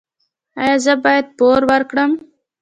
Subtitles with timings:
[0.59, 2.11] ایا زه باید پور ورکړم؟